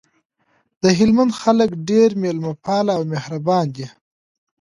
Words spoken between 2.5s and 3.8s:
پاله او مهربان